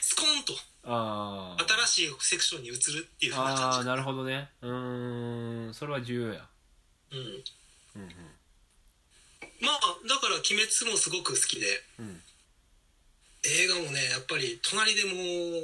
[0.00, 0.52] スコーンと
[0.84, 3.78] ああ新しいセクションに移るっていうふうなあ感じ。
[3.80, 4.48] あなるほどね。
[4.62, 5.74] うーん。
[5.74, 6.46] それは重要や。
[7.12, 7.18] うん。
[7.18, 7.20] う
[8.04, 8.14] ん
[9.60, 12.22] まあだから「鬼滅」もすごく好きでうんうん。
[13.44, 15.10] 映画もねやっぱり隣でも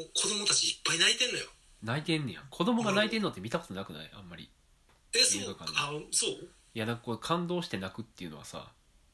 [0.03, 1.47] う子供たちいっぱい泣いてんのよ。
[1.83, 2.43] 泣いてんねや。
[2.51, 4.11] 子供が泣いてんのって見たことなくない？
[4.15, 4.49] あんまり
[5.15, 5.43] えそう。
[5.43, 5.73] 映画館
[6.11, 6.31] そう？
[6.75, 8.67] いやなんかこう感動して泣くっていうのはさ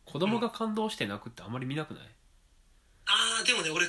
[0.05, 2.03] 子供が感動して泣くってあんまり見なくない、
[3.07, 3.89] ああでもね俺あ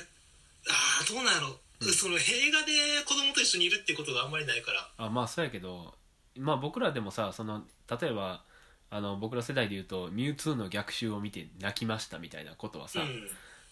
[1.00, 1.92] あどうなんやろ、うん。
[1.92, 2.18] その映
[2.52, 2.72] 画で
[3.06, 4.88] 子供と一緒にいるっていうことがあんまりないから。
[4.98, 5.94] あまあそうやけど
[6.36, 7.62] まあ僕らでもさその
[8.00, 8.42] 例えば
[8.90, 13.28] あの僕ら世代で言うとミュウツーの逆襲を見て泣きましたみたいなことはさ、うん。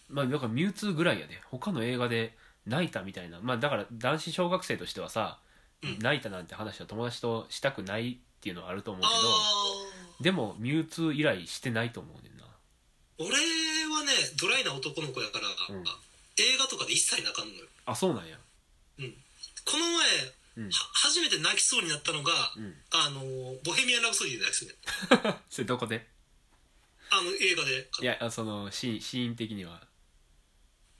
[0.08, 1.40] まあだからミュウツーぐらいやで。
[1.50, 2.34] 他の映画で
[2.66, 3.38] 泣いたみたいな。
[3.42, 5.38] まあだから男子小学生としてはさ、
[5.82, 5.98] うん。
[5.98, 12.46] 泣いたなんて話は友達としたくないっていうのはあると思うけあどあでもミュウツー以来してないと思うねんな。
[13.18, 13.36] 俺は
[14.04, 15.84] ねドライな男の子やから、うん。
[15.84, 17.66] 映画とかで一切泣かんのよ。
[17.84, 18.38] あそうなんや。
[19.66, 19.84] この
[20.56, 20.70] 前、うん。
[20.70, 22.74] は初めて泣きそうになったのが、うん。
[22.92, 23.20] あの
[23.62, 26.06] ボヘミアン・ラブソディで泣きそうになっそれどこで？
[27.10, 27.88] たあの映画で。
[28.00, 29.82] いやあそのシーンシーン的には。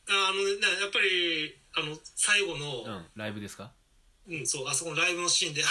[0.09, 3.73] あのねやっぱりあの最後うの、んライブですか？
[4.29, 5.67] うんそうあそこのライブのシーンで「あ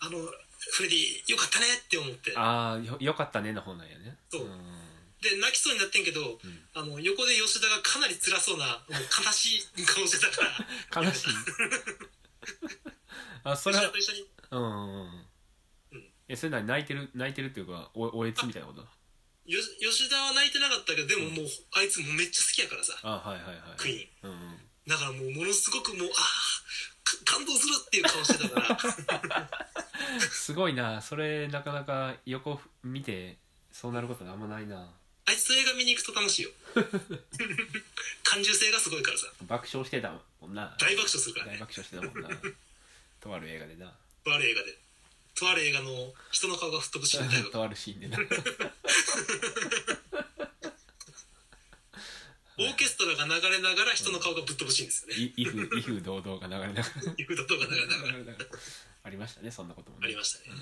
[0.00, 0.18] あ、あの
[0.70, 2.32] フレディよかったね」って思って。
[2.36, 4.16] ああよよかったねの方なんやね。
[4.30, 4.44] そう。
[4.46, 4.48] ん。
[5.20, 6.38] で泣きそうになってんけど、ん。
[6.74, 8.92] あの横で吉田がかなり辛そうなもう
[9.24, 10.68] 悲しい顔してたから。
[11.02, 11.34] 悲しい？
[13.44, 14.26] あそれは吉田と一緒に。
[14.50, 14.68] うんうん
[15.92, 16.10] うん。
[16.28, 18.86] えそれ何泣いてる泣いてるっていうかおおえつみたいなこと？
[19.44, 22.96] よ吉田は泣いてなかったけどでももうあいつもうめっちゃ好きやからさ。
[23.02, 24.30] あはいはいはいクイーン。
[24.30, 24.58] うんうん。
[24.86, 26.24] だからもうものすごくもうああ
[27.24, 28.78] 感動するっていう顔してたから
[30.20, 31.00] すごいな。
[31.00, 33.36] それなかなか横見て
[33.72, 34.80] そうなることあんまないな。
[34.80, 34.86] あ
[35.24, 36.50] あいつと映画見に行くと楽しいよ。
[38.24, 39.26] 感受性がすごいからさ。
[39.42, 40.76] 爆笑してたもんな。
[40.78, 41.52] 大爆笑するからね。
[41.52, 42.28] 大爆笑してたもんな。
[43.20, 43.92] とある映画でな。
[44.24, 44.78] とある映画で。
[45.34, 48.18] とある映画の人の顔が吹っ飛ぶシーンで大爆とあるシーンでな
[52.68, 56.00] オーケストラが流れながら人の顔がぶっ飛ぶシーンですよね。
[56.00, 57.12] 堂々が流れながら。
[57.16, 58.46] いうことが流れながら。
[59.04, 60.06] ありましたねそんなこともね。
[60.06, 60.56] ありましたね。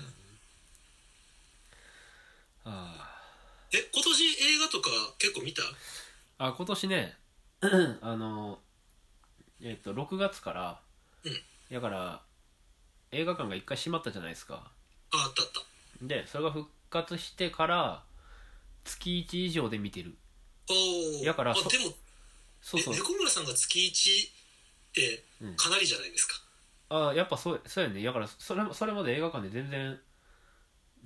[2.65, 3.07] あ
[3.73, 5.63] え今年映画とか結構見た？
[6.37, 7.17] ああ今年ね
[8.01, 8.59] あの
[9.63, 10.79] えっ、と6月から、
[11.23, 11.33] うん。
[11.71, 12.21] だから
[13.11, 14.71] 映画館が一回閉まったじゃないですか。
[15.11, 15.51] ああったあっ
[16.01, 16.05] た。
[16.05, 18.03] でそれが復活してから
[18.83, 20.15] 月1以上で見てる
[20.71, 21.93] おおだからそあでも
[22.61, 22.93] そうそう。
[22.93, 24.31] え猫村さんが月1っ
[24.93, 25.55] てうん。
[25.55, 26.35] かなりじゃないですか、
[26.89, 28.03] あやっぱそうそうやね。
[28.03, 29.99] だからそれもそれまで映画館で全然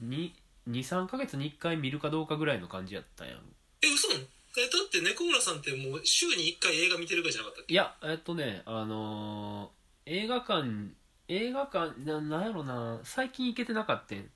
[0.01, 3.39] 23ヶ月に1回見るかどうかぐらいの感じやったやん。
[3.81, 4.21] え嘘なの？
[4.57, 7.73] えだって猫村さんってもう週に1回映画見てるかじゃなかったっけ？
[7.73, 10.93] いやえっとねあのー映画館
[11.27, 14.29] 映画館ななんやろな最近行けてなかったん、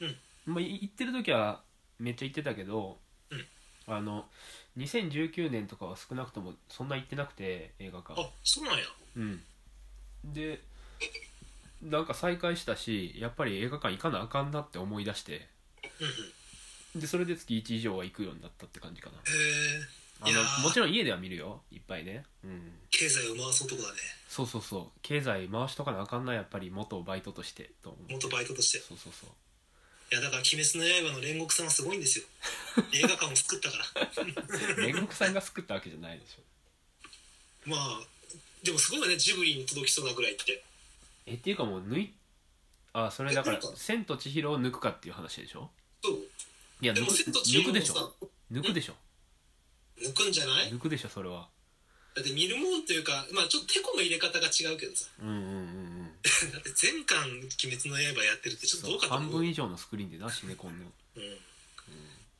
[0.00, 0.16] うん。
[0.46, 1.62] まあ、い行ってる時は
[1.98, 3.46] めっちゃ行ってたけど、うん。
[3.86, 4.30] あの
[4.78, 8.20] 2019年とかは少なくともそんな行ってなくて映画館。
[8.20, 8.84] あそうなんや。
[9.16, 9.42] うん。
[10.24, 10.60] で
[11.82, 15.48] なんか再開したしやっぱり映画館行かなあかんなって思い出して。
[16.94, 19.16] でそれで月1以上は行くようになったって感じかな。
[19.16, 21.62] へえもちろん家では見るよ。
[21.72, 22.24] いっぱいね。
[22.44, 22.72] うん。
[22.90, 23.98] 経済を回す男だね。
[24.28, 24.98] そうそうそう。
[25.02, 28.12] 経済回しとかなあかんなやっぱり元バイトとしてと思う。
[28.12, 28.78] 元バイトとして。
[28.78, 29.30] いそうそうそう
[30.10, 32.24] やだから「鬼滅の刃」の煉獄さんはすごいんですよ。
[32.92, 33.84] 映画館を作ったから。
[34.84, 36.42] 煉獄さんが作ったわけじゃないでしょ。
[37.70, 38.06] まあ
[38.62, 40.62] でもすごいよねジブリに届きそうなぐらいって。
[41.26, 42.12] えっていうかもう抜い
[42.92, 45.70] あそれだからえなんか「千と千尋」を抜くかっていう話でしょ？
[46.02, 46.26] そう。
[46.80, 48.10] いや抜くでも千と千尋もさ
[48.50, 48.96] 抜くでしょ？
[50.00, 50.10] 抜くでしょ？
[50.10, 50.72] 抜くんじゃない？
[50.72, 51.48] 抜くでしょそれは。
[52.14, 55.06] だって見るもんというかまあちょっとテコの入れ方が違うけどさ。
[55.20, 55.46] うんうんうんう
[55.76, 55.79] ん
[56.52, 57.18] だって全巻
[57.64, 59.40] 「鬼滅の刃」やってるってちょっとどうかと半思う。
[59.40, 61.38] 分以上のスクリーンでなシネコンのうん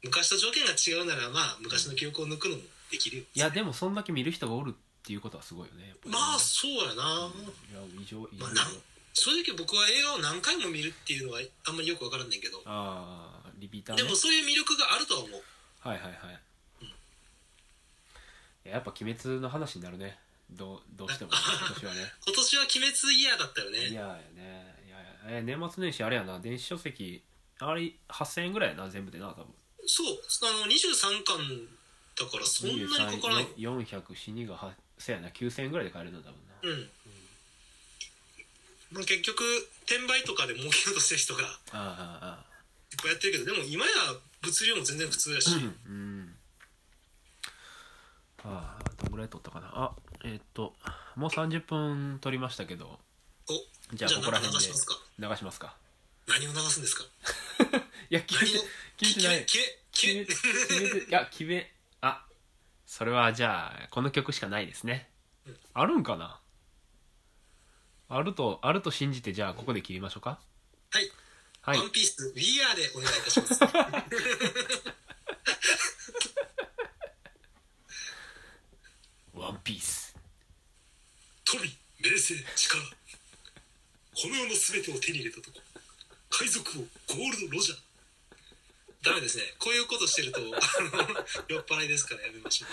[0.03, 3.25] 昔と条件が違うならまあ昔の記憶を抜くのもできるよ。
[3.35, 5.95] いやでもそんだけ見る人がおるっていうことはすごいよねね。
[6.05, 7.33] まあそうやな、
[7.71, 8.73] いや異常異常まあ
[9.12, 12.62] 正直僕は映画を何回も見るっていうのはあんまりよくわからんねんけど。
[12.64, 14.03] ああリピーターね。
[14.03, 15.43] でもそういう魅力があるとは思う。
[15.81, 16.87] はいはいはい、い
[18.64, 20.19] ややっぱ鬼滅の話になるね
[20.57, 22.13] どうどうしても今年はね。
[22.27, 23.89] 今年は鬼滅イヤーだったよね。
[23.89, 24.77] いややね。
[24.87, 26.39] いやいやえ年末年始あれやな。
[26.41, 27.23] 電子書籍
[27.59, 29.55] あれ8000円ぐらいやな全部でな多分。
[29.87, 30.19] そう。
[30.43, 31.69] あの23巻
[32.19, 33.47] だからそんなにかからない。
[33.57, 35.29] 400死にがはせやな。
[35.31, 36.55] 9000円ぐらいで買えるな多分な。
[36.63, 36.91] うん、
[38.93, 39.43] まあ、結局
[39.87, 42.45] 転売とかで儲けようとしてる人がいっぱ
[43.05, 43.93] いやってるけどでも今や
[44.43, 46.37] 物流も全然普通だし、あうん。
[48.43, 49.71] ああどんぐらい撮ったかな。
[49.75, 49.93] あ
[50.25, 50.75] えーっと
[51.17, 52.99] もう30分撮りましたけど。
[53.93, 54.95] おじゃあここら辺で流しますか？
[55.19, 55.77] 流しますか？
[56.29, 57.05] 何を流すんですか？
[58.11, 58.59] いや決めて
[58.99, 59.47] 決めてない。
[59.47, 60.41] 決め決め決
[60.95, 62.25] めいや決めあ
[62.87, 65.11] それはじゃあこの曲しかないですね。
[65.47, 65.59] うん。
[65.75, 66.41] あるんかな？
[68.09, 70.39] あるとあると信じてじゃあここで切りましょうか。
[70.91, 71.11] はい、
[71.63, 71.79] はい。
[71.79, 73.61] ワンピース We Are でお願いいたします
[79.35, 80.15] ワンピース
[81.45, 81.63] 富
[82.03, 82.79] 名声力。
[84.15, 85.61] この世の全てを手に入れたとこ
[86.31, 87.79] 海賊王ゴールド・ロジャー。
[89.03, 89.45] ダメですね。
[89.59, 92.67] こういうことしてると酔っ払いですからやめましょ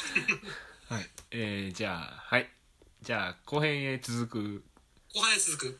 [0.89, 0.93] う。
[0.93, 1.09] はい。
[1.31, 2.49] えー、じゃあはい。
[3.01, 4.63] じゃあ後編へ続く。
[5.13, 5.79] 後半へ続く